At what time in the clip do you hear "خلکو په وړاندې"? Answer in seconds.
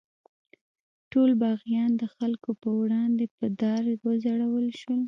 2.15-3.25